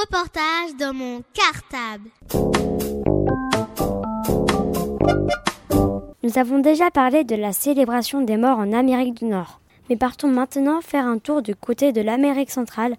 [0.00, 2.10] reportage dans mon cartable.
[6.22, 9.60] Nous avons déjà parlé de la célébration des morts en Amérique du Nord.
[9.88, 12.96] Mais partons maintenant faire un tour du côté de l'Amérique centrale,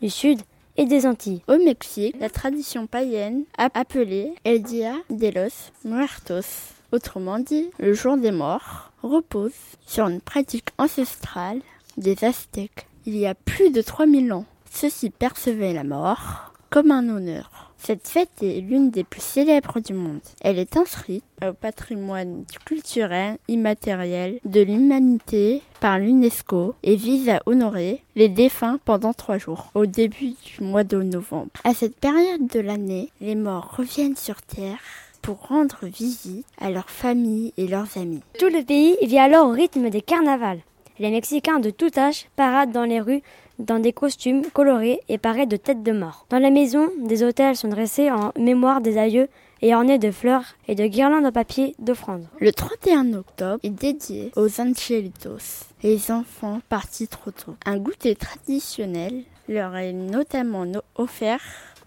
[0.00, 0.40] du Sud
[0.76, 1.42] et des Antilles.
[1.46, 8.16] Au Mexique, la tradition païenne appelée El Dia de los Muertos, autrement dit le jour
[8.16, 9.52] des morts, repose
[9.86, 11.60] sur une pratique ancestrale
[11.96, 12.86] des Aztèques.
[13.06, 17.70] Il y a plus de 3000 ans, ceux-ci percevaient la mort comme un honneur.
[17.82, 20.20] Cette fête est l'une des plus célèbres du monde.
[20.42, 28.02] Elle est inscrite au patrimoine culturel immatériel de l'humanité par l'UNESCO et vise à honorer
[28.16, 31.50] les défunts pendant trois jours, au début du mois de novembre.
[31.64, 34.78] À cette période de l'année, les morts reviennent sur Terre
[35.22, 38.22] pour rendre visite à leurs familles et leurs amis.
[38.38, 40.60] Tout le pays vit alors au rythme des carnavals.
[40.98, 43.22] Les Mexicains de tout âge paradent dans les rues
[43.60, 46.26] dans des costumes colorés et parés de têtes de mort.
[46.30, 49.28] Dans la maison, des hôtels sont dressés en mémoire des aïeux
[49.62, 52.26] et ornés de fleurs et de guirlandes en papier d'offrandes.
[52.40, 57.54] Le 31 octobre est dédié aux angelitos, les enfants partis trop tôt.
[57.66, 60.64] Un goûter traditionnel leur est notamment
[60.96, 61.40] offert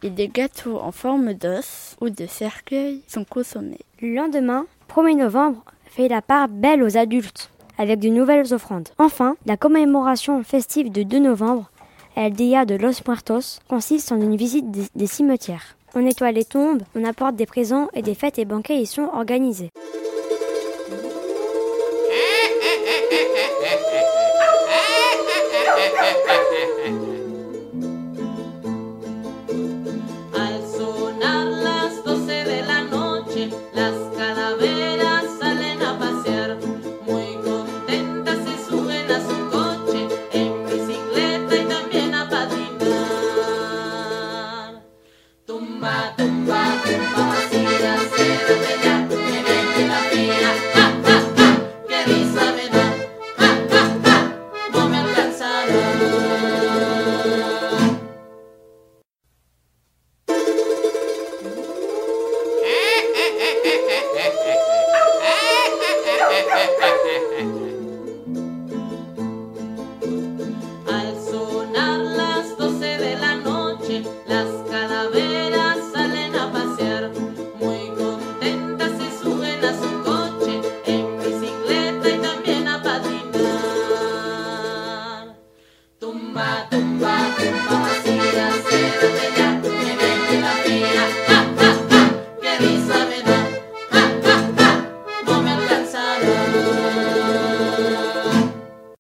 [0.04, 3.80] et des gâteaux en forme d'os ou de cercueil sont consommés.
[4.02, 8.90] Le lendemain, 1er novembre, fait la part belle aux adultes avec de nouvelles offrandes.
[8.98, 11.70] Enfin, la commémoration festive de 2 novembre,
[12.16, 15.76] El Dia de los Muertos, consiste en une visite des, des cimetières.
[15.96, 19.10] On nettoie les tombes, on apporte des présents et des fêtes et banquets y sont
[19.14, 19.70] organisés.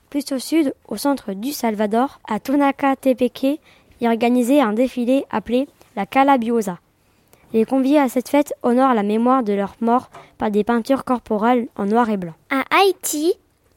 [0.09, 2.39] Plus au sud, au centre du Salvador, à
[2.95, 3.59] Tepeque,
[3.99, 6.79] y organisé un défilé appelé la Calabiosa.
[7.53, 11.67] Les conviés à cette fête honorent la mémoire de leurs morts par des peintures corporelles
[11.75, 12.33] en noir et blanc.
[12.49, 13.33] À Haïti,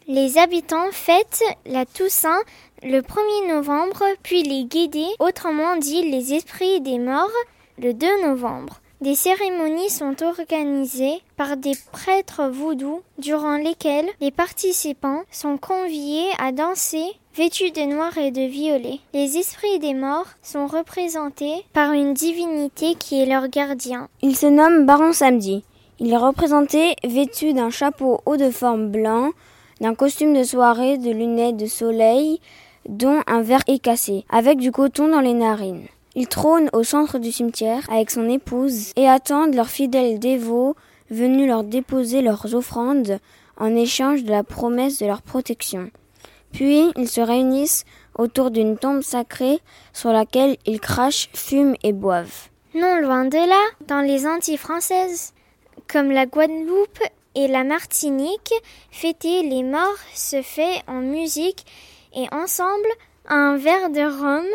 [0.09, 2.41] les habitants fêtent la Toussaint
[2.83, 7.31] le 1er novembre, puis les Guédés, autrement dit les esprits des morts,
[7.79, 8.81] le 2 novembre.
[9.03, 16.51] Des cérémonies sont organisées par des prêtres vaudous durant lesquelles les participants sont conviés à
[16.51, 18.99] danser vêtus de noir et de violet.
[19.13, 24.09] Les esprits des morts sont représentés par une divinité qui est leur gardien.
[24.23, 25.63] Il se nomme Baron Samedi.
[26.01, 29.33] Il est représenté vêtu d'un chapeau haut de forme blanc,
[29.83, 32.41] d'un costume de soirée, de lunettes de soleil,
[32.89, 35.87] dont un verre est cassé, avec du coton dans les narines.
[36.19, 40.75] Il trône au centre du cimetière avec son épouse et attendent leurs fidèles dévots
[41.11, 43.19] venus leur déposer leurs offrandes
[43.59, 45.91] en échange de la promesse de leur protection.
[46.53, 47.85] Puis ils se réunissent
[48.19, 49.61] autour d'une tombe sacrée
[49.93, 52.49] sur laquelle ils crachent, fument et boivent.
[52.75, 55.35] Non loin de là, dans les Antilles françaises,
[55.87, 57.03] comme la Guadeloupe
[57.35, 58.55] et la Martinique,
[58.91, 61.67] fêter les morts se fait en musique
[62.15, 62.89] et ensemble
[63.29, 64.47] un verre de rhum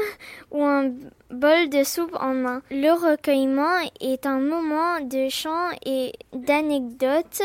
[0.51, 0.91] ou un
[1.29, 2.61] bol de soupe en main.
[2.71, 7.41] Le recueillement est un moment de chant et d'anecdotes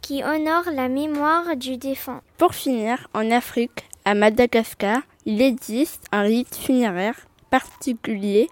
[0.00, 2.22] qui honore la mémoire du défunt.
[2.38, 7.16] Pour finir, en Afrique, à Madagascar, il existe un rite funéraire
[7.50, 8.48] particulier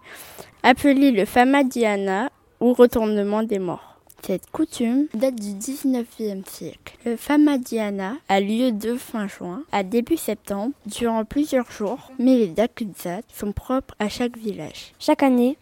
[0.62, 3.93] appelé le Famadiana ou retournement des morts.
[4.26, 6.96] Cette coutume date du 19e siècle.
[7.04, 12.46] Le Famadiana a lieu de fin juin à début septembre durant plusieurs jours, mais les
[12.46, 14.94] Dakutzat sont propres à chaque village.
[14.98, 15.58] Chaque année,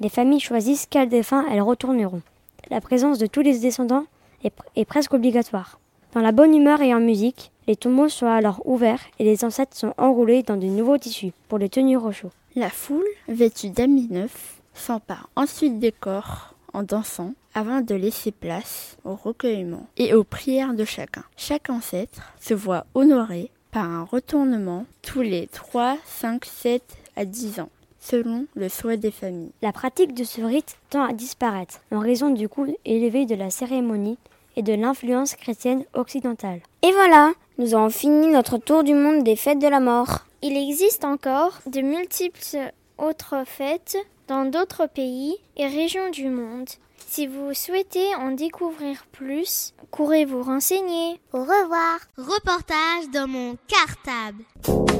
[0.00, 2.20] les familles choisissent quel défunt elles retourneront.
[2.68, 4.04] La présence de tous les descendants
[4.44, 5.80] est, est presque obligatoire.
[6.12, 9.74] Dans la bonne humeur et en musique, les tombeaux sont alors ouverts et les ancêtres
[9.74, 12.30] sont enroulés dans de nouveaux tissus pour les tenir au chaud.
[12.56, 18.96] La foule, vêtue d'habits neufs, s'emparent ensuite des corps en dansant avant de laisser place
[19.04, 21.24] au recueillement et aux prières de chacun.
[21.36, 26.82] Chaque ancêtre se voit honoré par un retournement tous les 3, 5, 7
[27.16, 27.70] à 10 ans
[28.02, 29.52] selon le souhait des familles.
[29.62, 33.48] La pratique de ce rite tend à disparaître en raison du coût élevé de la
[33.48, 34.18] cérémonie
[34.56, 36.60] et de l'influence chrétienne occidentale.
[36.82, 40.26] Et voilà, nous avons fini notre tour du monde des fêtes de la mort.
[40.42, 43.96] Il existe encore de multiples autres fêtes
[44.32, 46.70] dans d'autres pays et régions du monde.
[47.06, 51.20] Si vous souhaitez en découvrir plus, courez vous renseigner.
[51.34, 51.98] Au revoir.
[52.16, 54.91] Reportage dans mon cartable.